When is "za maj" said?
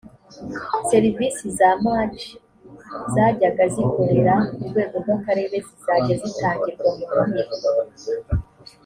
1.59-2.09